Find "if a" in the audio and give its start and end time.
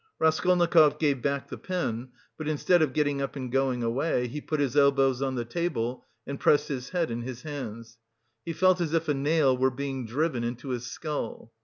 8.95-9.13